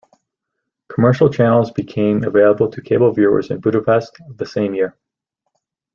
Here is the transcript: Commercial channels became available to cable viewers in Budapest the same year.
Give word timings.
Commercial 0.87 1.29
channels 1.31 1.69
became 1.69 2.23
available 2.23 2.67
to 2.69 2.81
cable 2.81 3.11
viewers 3.11 3.51
in 3.51 3.59
Budapest 3.59 4.17
the 4.35 4.47
same 4.47 4.73
year. 4.73 4.97